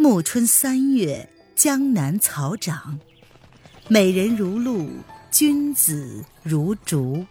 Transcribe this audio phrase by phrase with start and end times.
[0.00, 2.98] 暮春三月，江南草长，
[3.86, 4.88] 美人如露，
[5.30, 7.26] 君子如竹。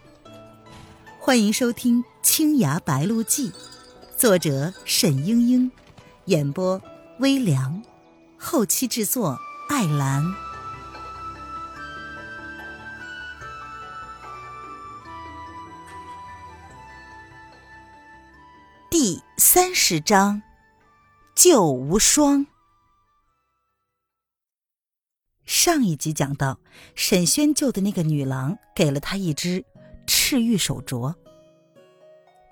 [1.20, 3.50] 欢迎收听《青崖白鹿记》，
[4.16, 5.71] 作者沈英英，
[6.26, 6.80] 演播
[7.18, 7.82] 微凉，
[8.38, 10.24] 后期制作艾兰。
[18.92, 20.44] 第三十章，
[21.34, 22.45] 旧无双。
[25.72, 26.58] 上一集讲到，
[26.96, 29.64] 沈轩救的那个女郎给了他一只
[30.08, 31.14] 赤玉手镯。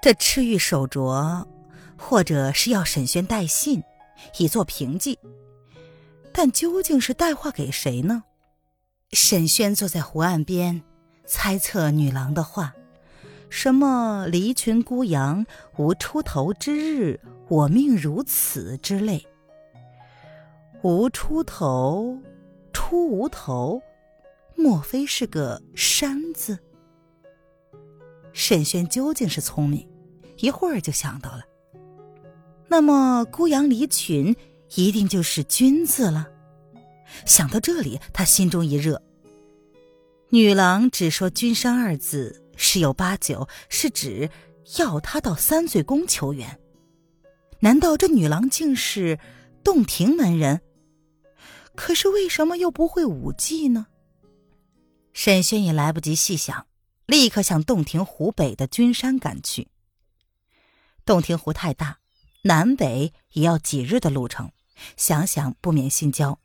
[0.04, 1.44] 这赤玉手镯，
[1.98, 3.82] 或者是要沈轩带信，
[4.38, 5.18] 以作凭记，
[6.32, 8.24] 但究竟是带话给谁呢？
[9.10, 10.84] 沈轩坐在湖岸边，
[11.26, 12.76] 猜测女郎的话，
[13.50, 15.44] 什么“离群孤羊，
[15.78, 19.26] 无出头之日，我命如此”之类。
[20.84, 22.16] 无出头。
[22.78, 23.82] 出无头，
[24.56, 26.60] 莫非是个山字？
[28.34, 29.90] 沈轩究竟是聪明，
[30.38, 31.42] 一会儿就想到了。
[32.68, 34.36] 那么孤阳离群，
[34.76, 36.28] 一定就是君字了。
[37.26, 39.02] 想到这里，他心中一热。
[40.30, 44.30] 女郎只说“君山”二字，十有八九是指
[44.78, 46.60] 要他到三醉宫求援。
[47.60, 49.18] 难道这女郎竟是
[49.64, 50.62] 洞庭门人？
[51.78, 53.86] 可是为什么又不会武技呢？
[55.14, 56.66] 沈轩也来不及细想，
[57.06, 59.70] 立刻向洞庭湖北的君山赶去。
[61.06, 62.00] 洞庭湖太大，
[62.42, 64.52] 南北也要几日的路程，
[64.98, 66.40] 想想不免心焦。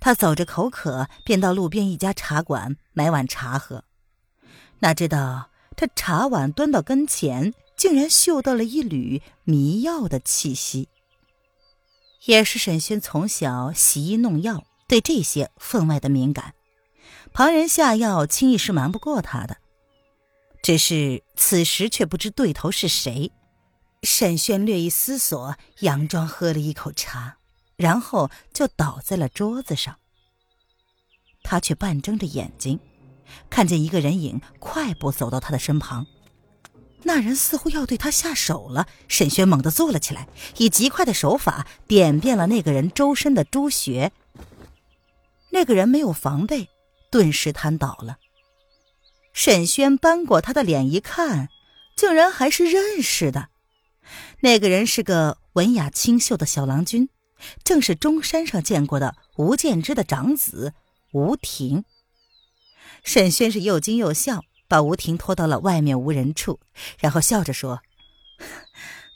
[0.00, 3.84] 他走着口渴，便到路边一家茶馆买碗茶喝。
[4.80, 10.88] 哪知道这茶碗端到跟前，竟然嗅到了一缕迷药的气息。
[12.26, 16.54] 也是沈轩从小习医弄药，对这些分外的敏感，
[17.32, 19.56] 旁人下药轻易是瞒不过他的。
[20.62, 23.32] 只是此时却不知对头是谁。
[24.04, 27.36] 沈轩略一思索，佯装喝了一口茶，
[27.76, 29.96] 然后就倒在了桌子上。
[31.42, 32.78] 他却半睁着眼睛，
[33.50, 36.06] 看见一个人影快步走到他的身旁。
[37.04, 44.12] 那人似乎要对他下手了，沈轩猛地坐了起来，以极快的手法点遍了那个人周身的朱穴。
[45.50, 46.68] 那个人没有防备，
[47.10, 48.18] 顿时瘫倒了。
[49.32, 51.48] 沈轩扳过他的脸一看，
[51.96, 53.48] 竟然还是认识的。
[54.40, 57.08] 那个人是个文雅清秀的小郎君，
[57.64, 60.74] 正是中山上见过的吴建之的长子
[61.12, 61.84] 吴婷。
[63.02, 64.44] 沈轩是又惊又笑。
[64.72, 66.58] 把吴婷拖到了外面无人处，
[66.98, 67.82] 然后笑着说：“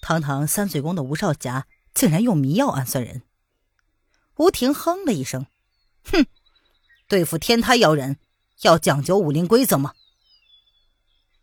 [0.03, 3.23] 堂堂三岁宫的吴少侠，竟然用迷药暗算人。”
[4.37, 5.47] 吴婷哼了一声
[6.13, 6.27] ：“哼，
[7.09, 8.19] 对付天胎妖人，
[8.65, 9.95] 要讲究武林规则吗？”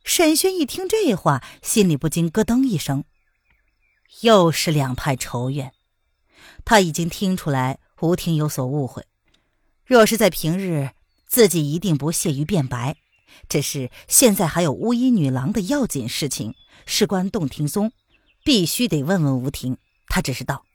[0.05, 3.05] 沈轩一听这话，心里不禁咯噔一声，
[4.21, 5.73] 又是两派仇怨。
[6.63, 9.07] 他已经听出来吴婷有所误会，
[9.83, 10.91] 若是在平日，
[11.25, 12.97] 自己一定不屑于辩白。
[13.47, 16.55] 只是现在还有巫医女郎的要紧事情，
[16.85, 17.91] 事关洞庭宗，
[18.43, 19.77] 必须得问问吴婷。
[20.07, 20.65] 他只是道：“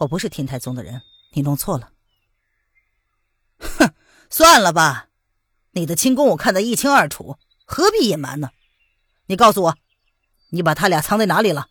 [0.00, 1.02] 我不是天台宗的人，
[1.32, 1.92] 你弄错了。”
[3.58, 3.92] 哼，
[4.30, 5.08] 算了吧，
[5.72, 8.50] 你的轻功我看得一清二楚，何必隐瞒呢？
[9.26, 9.78] 你告诉我，
[10.50, 11.68] 你把他俩藏在哪里了？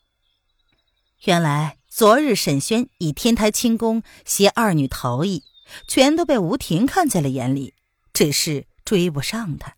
[1.25, 5.44] 原来昨日沈轩以天台轻功携二女逃逸，
[5.88, 7.73] 全都被吴婷看在了眼里，
[8.13, 8.69] 只是。
[8.90, 9.76] 追不上他。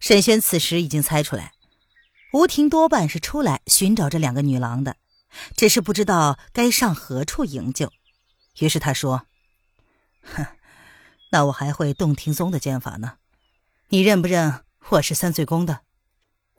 [0.00, 1.52] 沈轩此时已经猜出来，
[2.32, 4.96] 吴婷多半是出来寻找这两个女郎的，
[5.54, 7.92] 只是不知道该上何处营救。
[8.60, 9.26] 于是他说
[10.24, 10.46] ：“哼，
[11.32, 13.18] 那我还会洞庭宗的剑法呢。
[13.88, 15.80] 你认不认我是三岁宫的？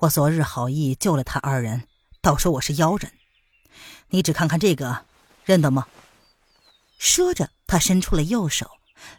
[0.02, 1.88] 我昨日好意救了他二人，
[2.22, 3.12] 倒说我是妖人。
[4.10, 5.08] 你只看看这个，
[5.44, 5.88] 认得吗？”
[7.00, 8.70] 说着，他伸出了右手。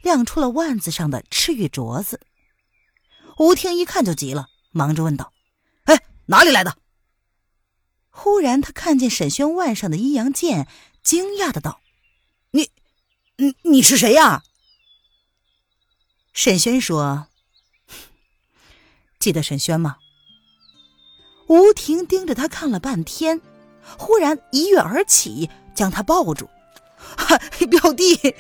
[0.03, 2.21] 亮出了腕子上的赤玉镯子，
[3.39, 5.33] 吴婷一看就急了，忙着问道
[5.85, 6.77] ：“哎，哪里来的？”
[8.11, 10.69] 忽然，他看见沈轩腕上的阴阳剑，
[11.03, 11.81] 惊讶的道
[12.53, 12.71] ：“你，
[13.37, 14.43] 你你是谁呀？”
[16.33, 17.29] 沈轩说
[19.19, 19.97] ：“记得沈轩吗？”
[21.49, 23.41] 吴婷盯着他看了半天，
[23.99, 26.49] 忽然一跃而起，将他抱住
[27.71, 28.35] ：“表弟。”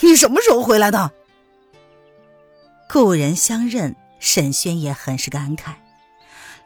[0.00, 1.10] 你什么时候回来的？
[2.88, 5.74] 故人相认，沈轩也很是感慨。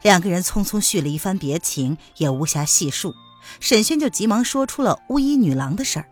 [0.01, 3.15] 两个人匆匆叙了一番别情，也无暇细述。
[3.59, 6.05] 沈轩就急忙说出了巫医女郎的事儿。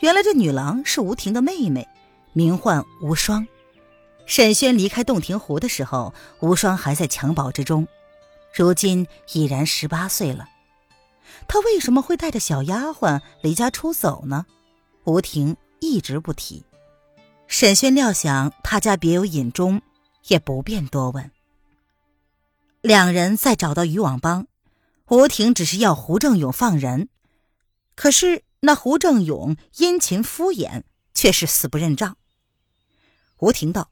[0.00, 1.88] 原来这女郎是吴婷的妹妹，
[2.32, 3.46] 名唤无双。
[4.26, 7.86] 沈轩离开洞庭湖的时候，无双还在襁褓之中，
[8.54, 10.48] 如今已然十八岁了。
[11.48, 14.46] 他为什么会带着小丫鬟离家出走呢？
[15.04, 15.56] 吴婷
[15.90, 16.64] 一直不提。
[17.48, 19.82] 沈轩料想他家别有隐衷，
[20.28, 21.30] 也不便多问。
[22.80, 24.46] 两人再找到渔网帮，
[25.08, 27.08] 吴婷只是要胡正勇放人，
[27.96, 32.16] 可是那胡正勇殷勤敷衍，却是死不认账。
[33.38, 33.90] 吴婷道。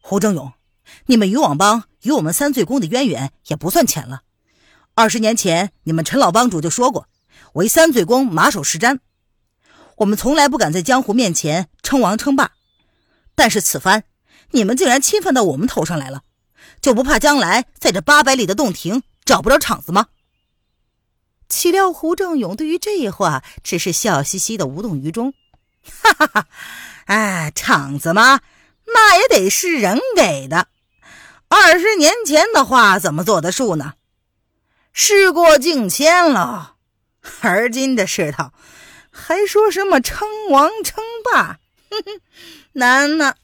[0.00, 0.52] 胡正勇，
[1.06, 4.22] 你们渔网帮与我们三罪公的渊源也不算浅了。
[4.94, 7.08] 二十年前，你们陈老帮主就说过，
[7.54, 8.98] 为三罪公马首是瞻。
[9.96, 12.52] 我们从来不敢在江湖面前称王称霸，
[13.34, 14.04] 但是此番
[14.50, 16.22] 你们竟然侵犯到我们头上来了，
[16.80, 20.06] 就不怕将来在这八百里的洞庭找不着场子吗？
[21.48, 25.32] 岂料胡正勇对于这话只是笑嘻嘻的无动于衷。
[26.02, 26.46] 哈哈哈，
[27.04, 28.40] 哎，场子吗？
[28.86, 30.68] 那也得是人给的，
[31.48, 33.94] 二十年前的话怎么做的数呢？
[34.92, 36.74] 事过境迁了，
[37.40, 38.52] 而今的世道，
[39.16, 41.58] 还说什么称王称霸？
[41.90, 42.20] 哼哼，
[42.72, 43.34] 难呐！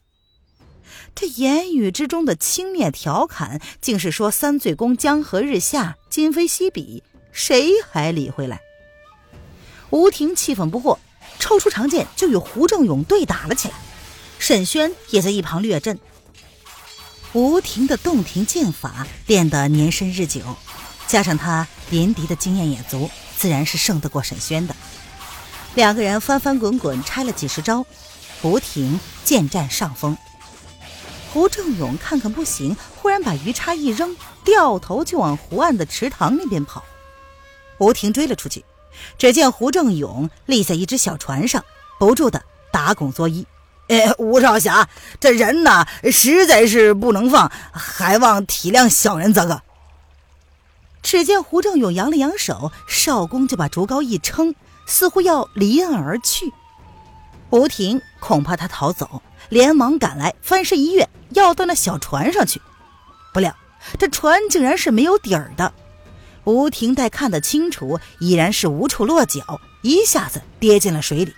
[1.14, 7.02] 这言语之中的轻蔑调侃，竟是说三罪公江河日下，今非昔比，
[7.32, 8.60] 谁还理会来？
[9.90, 10.98] 吴婷气愤不过，
[11.38, 13.74] 抽出长剑就与胡正勇对打了起来。
[14.38, 15.98] 沈轩也在一旁略阵。
[17.32, 20.40] 吴婷的洞庭剑法练得年深日久，
[21.06, 24.74] 加上他连敌的经验也足，自然是胜得过沈轩的。
[25.74, 27.84] 两个人翻翻滚滚拆了几十招，
[28.42, 30.16] 吴婷渐占上风。
[31.32, 34.14] 胡正勇看看不行，忽然把鱼叉一扔，
[34.44, 36.84] 掉头就往湖岸的池塘那边跑。
[37.78, 38.64] 吴婷追了出去，
[39.16, 41.64] 只见胡正勇立在一只小船上，
[41.98, 43.46] 不住的打拱作揖。
[43.88, 44.88] 哎，吴少侠，
[45.18, 49.62] 这人呐，实在是不能放，还望体谅小人则个。
[51.02, 54.54] 只见胡正勇扬了扬手，少公就把竹篙一撑，
[54.86, 56.52] 似乎要离岸而去。
[57.50, 62.60] 吴婷恐怕他逃走，连忙赶来，翻身一跃，要到那小船上去。
[63.34, 63.54] 不料
[63.98, 65.72] 这船竟然是没有底儿的。
[66.44, 71.34] 吴婷待看得清楚，已然是无处落脚，一下子跌进了水里。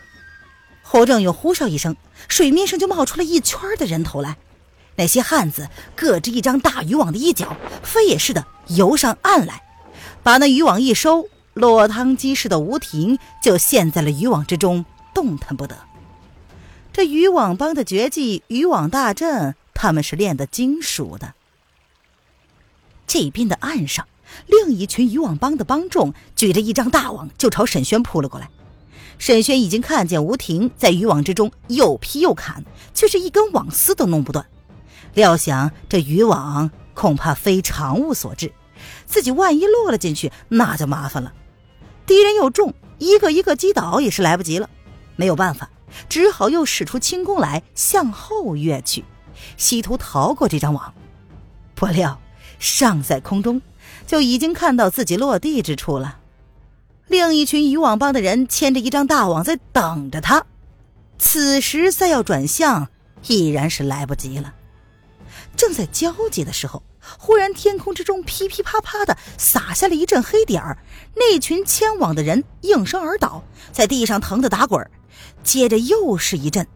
[0.82, 1.96] 侯正勇呼哨一声，
[2.28, 4.36] 水面上就冒出了一圈的人头来。
[4.96, 9.62] 那些汉子各执一张大渔网的一角，飞也似的游上岸来，
[10.22, 14.84] 把那渔网一收，落汤鸡似的吴婷就陷在了渔网之中，
[15.14, 15.76] 动弹不得。
[16.92, 21.34] 这渔网帮的绝技渔网大阵，他们是练得精熟的。
[23.06, 24.06] 这边的岸上，
[24.46, 28.48] 另一群渔网帮的帮众举着一张大网，就朝沈轩扑了过来。
[29.18, 34.44] 沈轩已经看见吴婷在渔网之中又劈又砍，却是一根网丝都弄不断。
[35.14, 38.52] 料想这渔网恐怕非常物所致，
[39.06, 41.32] 自己万一落了进去，那就麻烦了。
[42.06, 44.68] 敌人又重，一个一个击倒也是来不及了。
[45.16, 45.70] 没有办法，
[46.08, 49.04] 只好又使出轻功来向后跃去，
[49.56, 50.92] 企图逃过这张网。
[51.74, 52.20] 不料
[52.58, 53.62] 尚在空中，
[54.06, 56.18] 就已经看到自己落地之处了。
[57.06, 60.46] 另一群渔网帮的人牵着一张大网在等着他，
[61.18, 62.88] 此时再要转向，
[63.28, 64.54] 已然是来不及了。
[65.56, 66.82] 正在焦急的时候，
[67.18, 70.78] 忽然天空之中噼噼啪啪的洒下了一阵黑点儿，
[71.14, 74.90] 那群牵网的人应声而倒，在地上疼得打滚
[75.42, 76.66] 接着又是一阵，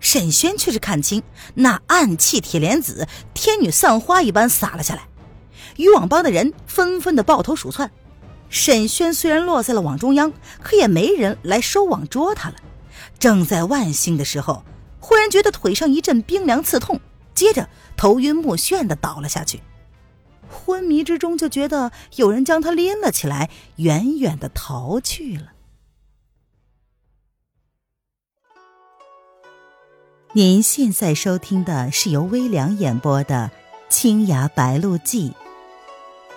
[0.00, 1.22] 沈轩却是看清
[1.54, 5.08] 那暗器铁莲子，天女散花一般洒了下来，
[5.76, 7.90] 渔网帮的人纷纷的抱头鼠窜。
[8.48, 12.56] 沈轩虽然落在了网中央，可也没人来收网捉他了。
[13.18, 14.62] 正在万幸的时候，
[15.00, 17.00] 忽然觉得腿上一阵冰凉刺痛，
[17.42, 19.60] 接着头晕目眩的倒了下去。
[20.48, 25.48] 昏迷之中，就觉得有人将他拎了起来，远远的逃去了。
[30.34, 33.50] 您现在收听的是由微凉演播的
[33.92, 35.30] 《青崖白鹿记》，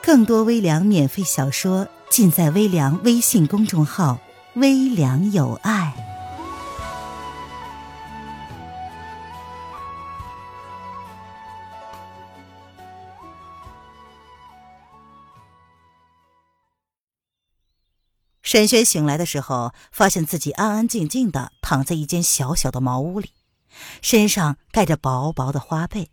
[0.01, 1.87] 更多微凉免费小说。
[2.09, 4.17] 尽在微凉微信公众号
[4.55, 5.84] “微凉有爱”。
[18.55, 23.31] 沈轩醒来的时候，发现自己安安静静的躺在一间小小的茅屋里，
[24.01, 26.09] 身上盖着薄薄的花被，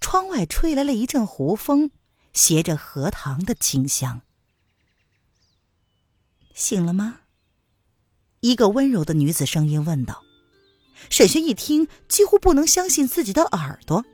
[0.00, 1.92] 窗外吹来了一阵湖风，
[2.32, 4.22] 携着荷塘的清香。
[6.52, 7.20] 醒了吗？
[8.40, 10.24] 一个温柔的女子声音问道。
[11.10, 14.04] 沈轩一听，几乎不能相信自己的耳朵。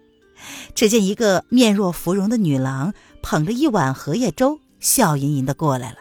[0.75, 6.01] 只见一个面若芙蓉的女郎捧着一碗荷叶粥，笑吟吟的过来了。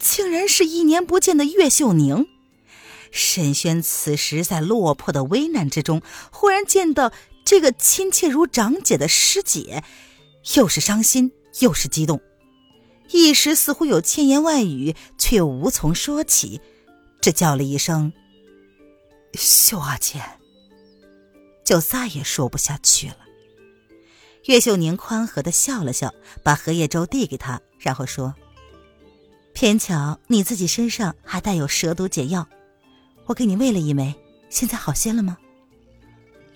[0.00, 2.26] 竟然是一年不见的岳秀宁。
[3.12, 6.02] 沈轩此时在落魄的危难之中，
[6.32, 7.12] 忽然见到
[7.44, 9.84] 这个亲切如长姐的师姐，
[10.56, 12.20] 又是伤心又是激动，
[13.10, 16.60] 一时似乎有千言万语，却又无从说起，
[17.20, 18.12] 只叫了一声。
[19.34, 20.22] 秀阿姐，
[21.64, 23.18] 就再也说不下去了。
[24.46, 28.34] 岳秀宁宽和的笑了笑，把荷叶粥递给他，然后说
[29.60, 32.48] ：“偏巧你自己身上还带有蛇毒解药，
[33.26, 34.14] 我给你喂了一枚，
[34.48, 35.36] 现在好些了吗？”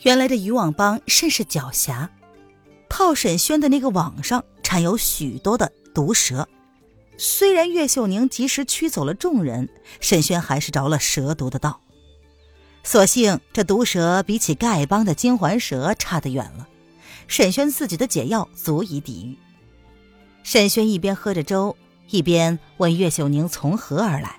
[0.04, 2.08] 原来这渔网帮甚是狡黠，
[2.88, 6.49] 套沈轩的那个网上缠有许多的毒蛇。
[7.18, 9.68] 虽然岳秀宁及时驱走了众人，
[10.00, 11.82] 沈轩还是着了蛇毒的道。
[12.84, 16.66] 所幸这毒蛇比起丐帮的金环蛇差得远了，
[17.28, 19.37] 沈轩自己的解药足以抵御。
[20.42, 21.76] 沈轩一边喝着粥，
[22.14, 24.38] 一边问岳秀宁从何而来。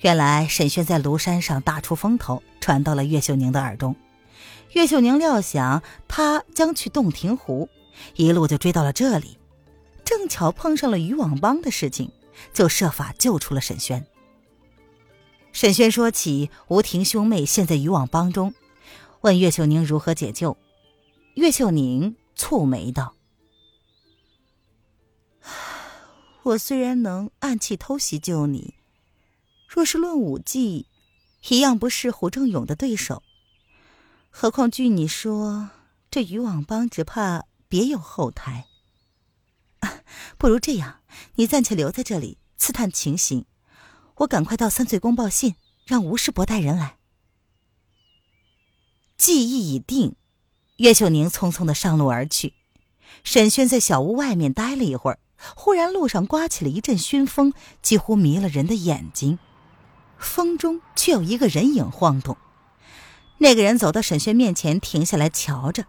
[0.00, 3.96] 原来沈轩在庐山上大出风头，传到了岳秀宁的耳中。
[4.72, 7.70] 岳秀宁料想他将去洞庭湖，
[8.14, 9.38] 一路就追到了这里，
[10.04, 12.12] 正巧碰上了渔网帮的事情，
[12.52, 14.06] 就设法救出了沈轩。
[15.52, 18.52] 沈轩说起吴婷兄妹陷在渔网帮中，
[19.22, 20.58] 问岳秀宁如何解救。
[21.36, 23.14] 岳秀宁蹙眉道
[26.42, 28.74] ：“我虽然能暗器偷袭救你，
[29.68, 30.86] 若是论武技，
[31.48, 33.22] 一样不是胡正勇的对手。
[34.30, 35.70] 何况据你说，
[36.10, 38.66] 这渔网帮只怕别有后台。
[40.38, 41.00] 不如这样，
[41.34, 43.44] 你暂且留在这里，刺探情形。”
[44.20, 45.54] 我赶快到三罪宫报信，
[45.86, 46.98] 让吴世伯带人来。
[49.16, 50.14] 计议已定，
[50.76, 52.54] 岳秀宁匆匆的上路而去。
[53.24, 55.18] 沈轩在小屋外面待了一会儿，
[55.56, 59.38] 忽然路上刮起了一阵熏风，几乎迷了人的眼睛。
[60.18, 62.36] 风中却有一个人影晃动。
[63.38, 65.86] 那个人走到沈轩面前，停下来瞧着。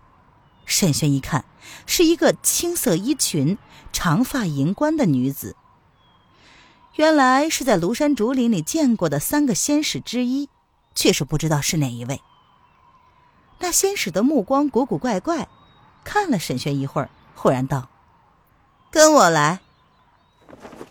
[0.65, 1.43] 沈轩一看，
[1.86, 3.58] 是一个青色衣裙、
[3.91, 5.58] 长发银冠的女子。
[6.96, 10.48] 原来是在庐山竹林里见过的三个仙使之一，
[10.96, 12.22] 却是不知道是哪一位。
[13.60, 15.50] 那仙使的目光古古怪怪，
[16.05, 17.89] 看了沈轩一会儿，忽然道
[18.91, 19.62] ：“跟我来。”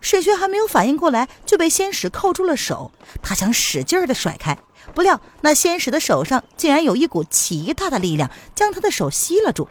[0.01, 2.91] 沈轩还没有反应过来，就被仙使扣住了手。
[3.23, 4.57] 他想使劲儿的甩开，
[4.95, 9.69] 不料那仙使的手上竟然有一股奇大的力量，将他的手吸了住，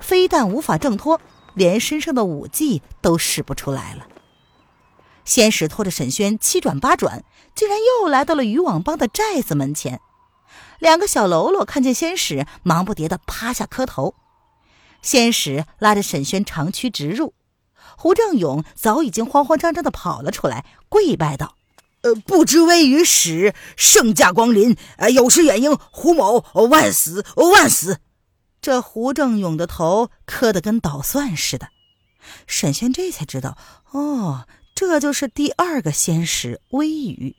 [0.00, 1.20] 非但无法挣脱，
[1.54, 4.08] 连身上的武技都使不出来了。
[5.24, 7.22] 仙使拖着沈轩七转八转，
[7.54, 10.00] 竟然又来到了渔网帮的寨子门前。
[10.80, 14.14] 两个小喽啰看见仙使，忙不迭的趴下磕头。
[15.02, 17.34] 仙使拉着沈轩长驱直入，
[18.00, 21.56] 胡正勇早已经慌慌张张的跑了出来，跪拜道
[22.02, 27.98] ：“呃，不知微雨使圣驾光临，呃，有失远迎，胡某万死万死。”
[28.62, 31.70] 这胡正勇的头磕得跟捣蒜似的。
[32.46, 33.58] 沈轩这才知道，
[33.90, 34.46] 哦。
[34.76, 37.34] 这就是第二个仙使微雨。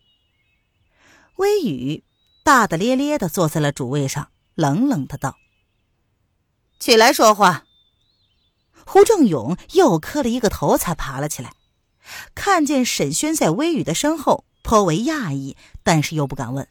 [1.38, 2.04] 微雨
[2.44, 5.38] 大大咧咧的坐在了主位上，冷冷的道
[6.82, 7.64] ：“起来说话。”
[8.92, 11.54] 胡正勇又磕了一个头，才爬了起来。
[12.34, 16.68] 看见沈轩在微雨的身后，颇为讶异，但是又不敢问。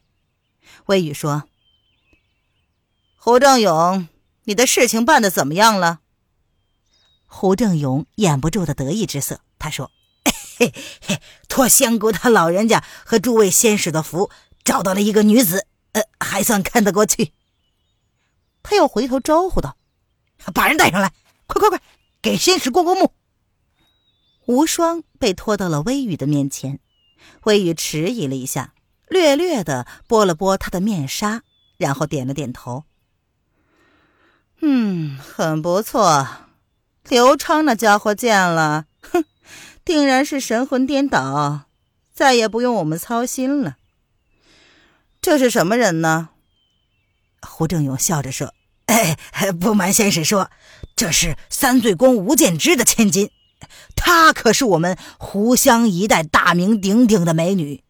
[0.87, 1.45] 微雨说
[3.15, 4.09] ：“胡正勇，
[4.47, 6.01] 你的事情办的怎么样了？”
[7.29, 9.93] 胡正勇掩不住的得意之色，他说。
[10.59, 14.29] 嘿嘿，托仙姑他老人家和诸位仙使的福，
[14.65, 17.33] 找到了一个女子，呃，还算看得过去。
[18.65, 19.77] 他又回头招呼道
[20.53, 21.13] ：“把人带上来，
[21.47, 21.81] 快快快，
[22.21, 23.13] 给仙使过过目。”
[24.47, 26.81] 无双被拖到了微雨的面前，
[27.45, 28.75] 微雨迟疑了一下，
[29.09, 31.43] 略略的拨了拨他的面纱，
[31.77, 32.85] 然后点了点头
[34.63, 36.27] ：“嗯，很不错。
[37.09, 39.25] 刘昌那家伙见了，哼。”
[39.85, 41.63] 定然是神魂颠倒，
[42.13, 43.79] 再也不用我们操心了。
[45.23, 46.29] 这是什么人呢？
[47.41, 48.53] 胡正勇笑着说
[49.61, 50.51] ：“不瞒先生说，
[50.97, 53.31] 这是三罪宫吴建之的千金，
[53.97, 57.85] 她可是我们湖湘一带大名鼎鼎的美女。”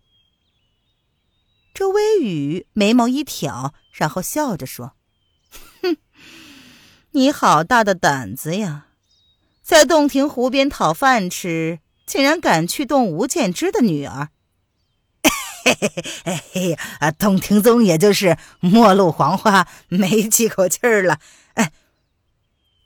[1.75, 4.95] 这微雨眉毛一挑，然后笑着说
[5.83, 5.97] ：“哼，
[7.13, 8.87] 你好大的胆子呀，
[9.63, 14.31] 在洞庭湖边讨饭吃！”竟然敢去动吴建之的女儿，
[15.75, 21.19] 嘿嘿，哎嘿啊，洞庭宗也就是末路黄花，没几口气儿了。
[21.55, 21.73] 哎，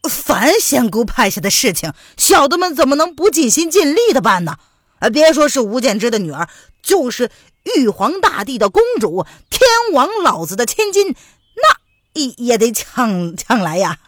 [0.09, 4.59] 樊仙姑派下的事情，小的们怎么能不尽心尽力的办呢？
[4.99, 6.49] 啊，别说是吴建之的女儿，
[6.83, 7.31] 就是
[7.77, 9.61] 玉皇大帝的公主，天
[9.93, 11.15] 王老子的千金，
[11.57, 13.99] 那也也得抢抢来呀。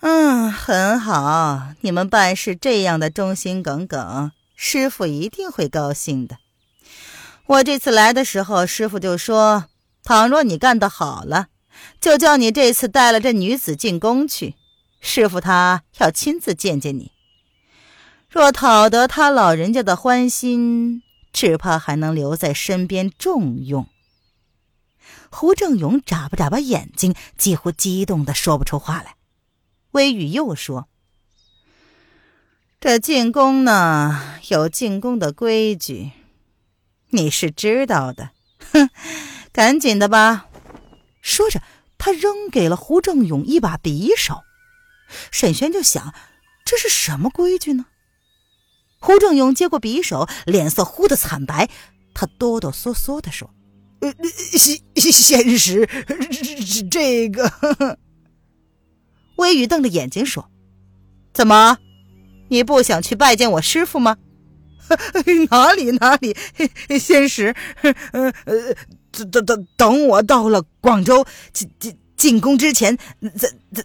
[0.00, 6.36] 嗯，很好，你们办事这样的忠心耿耿，师傅一定会高兴的。
[7.50, 9.64] 我这次来的时候，师傅就说，
[10.04, 11.48] 倘若你干得好了，
[12.00, 14.54] 就叫你这次带了这女子进宫去，
[15.00, 17.10] 师傅他要亲自见见你。
[18.28, 21.02] 若讨得他老人家的欢心，
[21.32, 23.88] 只怕还能留在身边重用。
[25.28, 29.16] 胡正勇眨巴眨巴眼睛，几乎激动的说不出话来。
[29.90, 30.86] 微雨又说
[32.80, 36.12] ：“这进宫呢，有进宫的规矩，
[37.10, 38.30] 你是知道的。
[38.72, 38.90] 哼，
[39.52, 40.46] 赶紧的吧。”
[41.22, 41.62] 说着，
[41.98, 44.42] 他扔给了胡正勇一把匕首。
[45.30, 46.14] 沈轩就想：
[46.64, 47.86] 这是什么规矩呢？
[49.00, 51.68] 胡正勇接过匕首，脸色忽的惨白，
[52.14, 53.52] 他哆哆嗦嗦的说
[54.00, 54.14] ：“呃，
[54.54, 54.78] 仙
[55.12, 55.88] 仙师，
[56.90, 57.48] 这个。
[57.60, 57.98] ”呵呵
[59.36, 60.50] 微雨瞪着眼睛说
[61.32, 61.78] ：“怎么，
[62.48, 64.18] 你不想去拜见我师傅吗？
[65.50, 66.36] 哪 里哪里，
[66.98, 67.54] 仙使，
[68.12, 68.74] 呃呃，
[69.30, 72.96] 等等等，我到了广州进进进宫之前，
[73.36, 73.84] 再再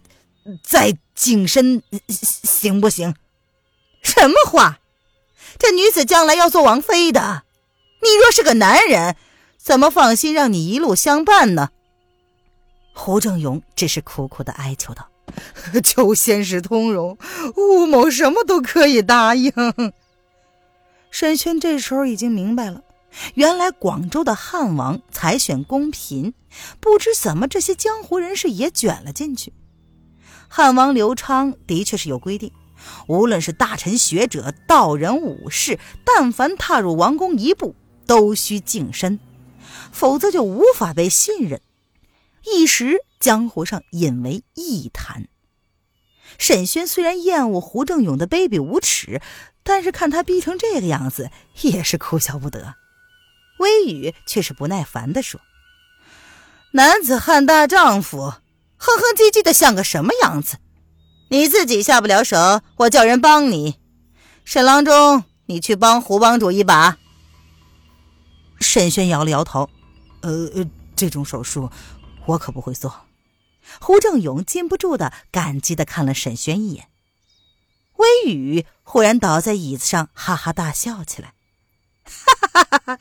[0.64, 3.14] 再净身，行不行？
[4.02, 4.80] 什么话？
[5.58, 7.44] 这女子将来要做王妃的，
[8.02, 9.16] 你若是个男人，
[9.58, 11.70] 怎么放心让你一路相伴呢？”
[12.94, 15.10] 胡正勇只是苦苦的哀求道。
[15.84, 17.18] 求仙使通融，
[17.58, 19.52] 乌某什么都可以答应。
[21.18, 22.84] 沈轩这时候已经明白了，
[23.36, 26.34] 原来广州的汉王采选公嫔，
[26.82, 29.54] 不知怎么这些江湖人士也卷了进去。
[30.50, 32.52] 汉王刘昌的确是有规定，
[33.08, 39.18] 无论是大臣、学者、道人、武士，但凡踏入王宫一步，都需净身，
[39.94, 41.62] 否则就无法被信任。
[42.44, 42.98] 一时。
[43.22, 45.30] 江湖上引为一谈。
[46.38, 49.22] 沈轩虽然厌恶胡正勇的卑鄙无耻，
[49.66, 52.76] 但是看他逼成这个样子，也是哭笑不得。
[53.58, 55.42] 微雨却是不耐烦地说
[56.74, 58.36] ：“男子汉大丈夫，
[58.78, 60.58] 哼哼唧唧的像个什么样子？
[61.30, 63.80] 你自己下不了手，我叫人帮你。
[64.44, 66.98] 沈郎中，你去帮胡帮主一把。”
[68.62, 69.70] 沈轩摇了摇头
[70.22, 71.72] ：“呃，这种手术
[72.28, 73.08] 我可不会做。”
[73.82, 76.88] 胡正勇禁不住的感激的看了沈轩一眼，
[77.98, 81.34] 微雨忽然倒在椅子上哈哈大笑起来，
[82.04, 83.00] 哈哈哈哈！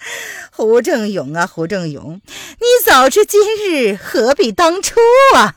[0.52, 5.00] 胡正勇啊，胡正勇，你早知今日，何必当初
[5.34, 5.56] 啊？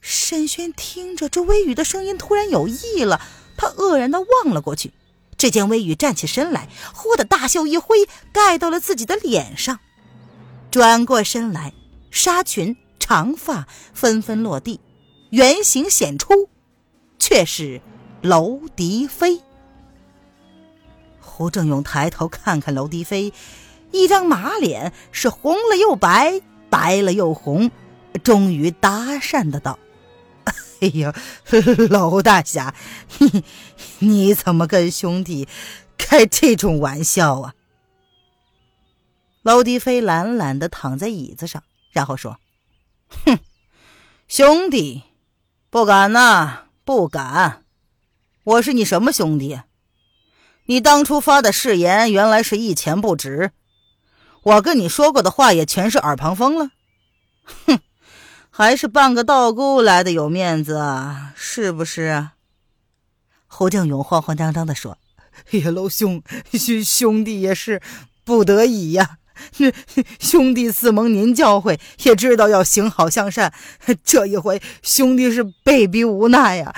[0.00, 3.20] 沈轩听着这微雨的声音，突然有意了，
[3.56, 4.92] 他愕然的望了过去，
[5.36, 9.80] 只见微雨站起身来，忽的大袖一挥，盖到了自己的脸上，
[10.70, 11.72] 转过身来，
[12.10, 12.76] 纱裙。
[13.06, 14.80] 长发纷纷落地，
[15.28, 16.48] 原形显出，
[17.24, 17.80] 却是
[18.20, 19.40] 娄迪飞。
[21.18, 23.32] 胡正勇抬头看看娄迪飞，
[23.92, 27.70] 一张马脸是红了又白，白了又红，
[28.22, 29.78] 终于搭讪的道
[30.82, 31.14] ：“哎呀，
[31.88, 32.74] 娄大侠，
[33.16, 33.42] 你
[34.00, 35.48] 你怎么跟兄弟
[35.96, 37.54] 开这种玩笑啊？”
[39.44, 42.38] 娄迪飞懒懒的躺在椅子上，然后说。
[43.24, 43.38] 哼，
[44.28, 45.04] 兄弟，
[45.70, 47.64] 不敢呐，不敢。
[48.44, 49.62] 我是你什么兄弟？
[50.66, 53.52] 你当初发的誓言原来是一钱不值，
[54.42, 56.70] 我跟你说过的话也全是耳旁风了。
[57.66, 57.80] 哼，
[58.50, 62.34] 还是半个道姑来的有面子啊，是不是啊？
[63.46, 64.98] 胡正勇慌慌张张的说
[65.52, 67.80] ：“叶楼兄，兄 兄弟也是
[68.24, 69.18] 不得已呀。”
[70.20, 73.52] 兄弟自蒙您教诲，也知道要行好向善。
[74.02, 76.74] 这一回，兄弟是被逼无奈呀。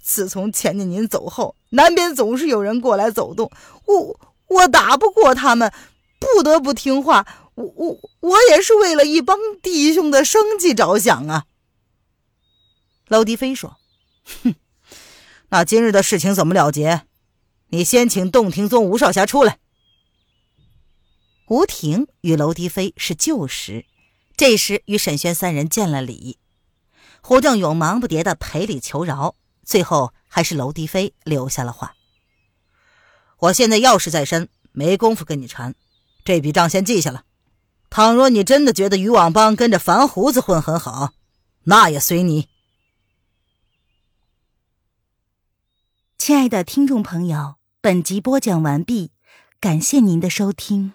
[0.00, 3.50] 自从前年您走后，南边总是有人过来走动，
[3.86, 5.72] 我我打不过他们，
[6.18, 7.26] 不得不听话。
[7.56, 11.44] 我我我也是为了一帮弟兄的生计着想啊。
[13.08, 13.76] 娄迪飞说
[14.42, 14.54] ：“哼，
[15.50, 17.02] 那今日的事情怎么了结？
[17.68, 19.58] 你先请洞庭宗吴少侠出来。”
[21.48, 23.84] 吴婷与娄迪飞是旧识，
[24.34, 26.38] 这时与沈轩三人见了礼。
[27.20, 31.94] 胡正勇忙不迭的赔礼求饶，最后还是娄迪飞留下了话
[33.40, 35.74] ：“我现在要事在身，没工夫跟你缠。
[36.24, 37.24] 这笔账先记下了。
[37.90, 41.12] 倘若你真的觉得渔网帮跟着樊胡子混很好，
[41.64, 42.48] 那也随你。
[46.16, 49.12] 亲爱的听众朋友，本集播讲完毕，
[49.60, 50.94] 感谢您的收听。